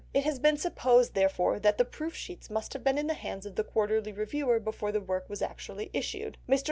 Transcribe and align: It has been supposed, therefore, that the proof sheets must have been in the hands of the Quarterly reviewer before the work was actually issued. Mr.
It 0.15 0.23
has 0.23 0.39
been 0.39 0.57
supposed, 0.57 1.13
therefore, 1.13 1.59
that 1.59 1.77
the 1.77 1.85
proof 1.85 2.15
sheets 2.15 2.49
must 2.49 2.73
have 2.73 2.83
been 2.83 2.97
in 2.97 3.05
the 3.05 3.13
hands 3.13 3.45
of 3.45 3.53
the 3.53 3.63
Quarterly 3.63 4.11
reviewer 4.11 4.59
before 4.59 4.91
the 4.91 4.99
work 4.99 5.29
was 5.29 5.43
actually 5.43 5.91
issued. 5.93 6.39
Mr. 6.49 6.59